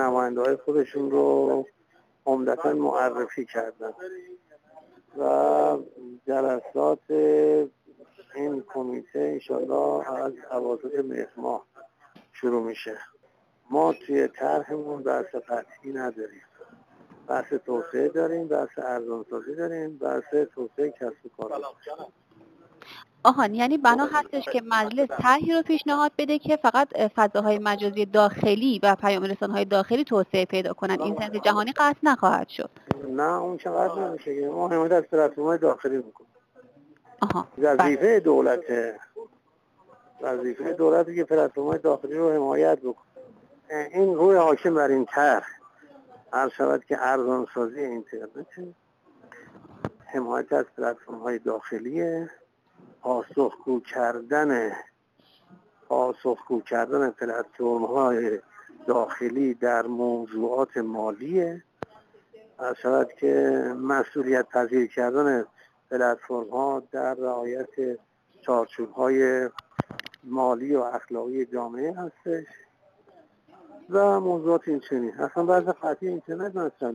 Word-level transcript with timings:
نماینده 0.00 0.40
های 0.40 0.56
خودشون 0.56 1.10
رو 1.10 1.66
عمدتا 2.26 2.72
معرفی 2.72 3.44
کردن. 3.44 3.92
و 5.18 5.78
جلسات 6.26 7.10
این 8.34 8.64
کمیته 8.74 9.18
انشالله 9.18 10.14
از 10.14 10.32
عواسط 10.50 10.94
مهر 11.04 11.60
شروع 12.32 12.62
میشه. 12.62 12.98
ما 13.70 13.92
توی 13.92 14.28
طرحمون 14.28 15.02
بحث 15.02 15.34
قطعی 15.34 15.92
نداریم. 15.92 16.42
بحث 17.28 17.52
توسعه 17.52 18.08
داریم 18.08 18.48
بحث 18.48 18.78
ارزانسازی 18.78 19.54
داریم 19.54 19.98
بحث 19.98 20.34
توسعه 20.54 20.90
کسب 20.90 21.26
و 21.26 21.28
کار 21.36 21.62
آهان 23.24 23.54
یعنی 23.54 23.78
بنا 23.78 24.06
هستش 24.12 24.44
که 24.44 24.62
مجلس 24.68 25.08
طرحی 25.08 25.52
رو 25.52 25.62
پیشنهاد 25.62 26.12
بده 26.18 26.38
که 26.38 26.56
فقط 26.56 26.88
فضاهای 27.16 27.58
مجازی 27.58 28.06
داخلی 28.06 28.80
و 28.82 28.96
پیام 28.96 29.24
های 29.24 29.64
داخلی 29.64 30.04
توسعه 30.04 30.44
پیدا 30.44 30.72
کنن. 30.72 31.02
اینترنت 31.02 31.36
جهانی 31.36 31.72
قطع 31.72 31.98
نخواهد 32.02 32.48
شد. 32.48 32.70
نه 33.08 33.22
اون 33.22 33.56
چقدر 33.56 34.08
نمیشه 34.08 34.48
ما 34.48 34.68
حمایت 34.68 34.92
از 34.92 35.02
پلتفرم‌های 35.02 35.58
داخلی 35.58 35.96
می‌کنیم. 35.96 36.30
آها 37.20 37.48
وظیفه 37.58 37.96
بله. 37.96 38.20
دولته. 38.20 39.00
وظیفه 40.20 40.72
دولتی 40.72 41.14
که 41.14 41.24
پلتفرم‌های 41.24 41.78
داخلی 41.78 42.14
رو 42.14 42.32
حمایت 42.32 42.78
بکنه. 42.78 43.06
این 43.94 44.14
روی 44.14 44.36
حاکم 44.36 44.74
بر 44.74 44.88
این 44.88 45.04
طرح. 45.04 45.46
هر 46.32 46.48
شود 46.48 46.84
که 46.84 46.96
ارزان 47.00 47.46
سازی 47.54 47.80
اینترنت 47.80 48.74
حمایت 50.06 50.52
از 50.52 50.64
پلتفرم 50.76 51.18
های 51.18 51.38
داخلیه. 51.38 52.30
پاسخگو 53.00 53.80
کردن 53.80 54.72
پاسخگو 55.88 56.60
کردن 56.60 57.10
پلتفرم 57.10 57.84
های 57.84 58.40
داخلی 58.86 59.54
در 59.54 59.86
موضوعات 59.86 60.76
مالیه. 60.76 61.62
هر 62.58 62.74
شود 62.74 63.12
که 63.12 63.34
مسئولیت 63.76 64.48
پذیر 64.48 64.86
کردن 64.86 65.44
پلتفرم 65.90 66.48
ها 66.50 66.82
در 66.92 67.14
رعایت 67.14 67.98
چارچوب 68.40 68.90
های 68.92 69.48
مالی 70.24 70.74
و 70.76 70.80
اخلاقی 70.80 71.44
جامعه 71.46 71.94
هستش. 71.94 72.46
و 73.90 74.20
موضوعات 74.20 74.68
این 74.68 74.80
چنین 74.80 75.14
اصلا 75.14 75.44
بعض 75.44 75.64
قطعی 75.64 76.08
اینترنت 76.08 76.56
مطرح 76.56 76.90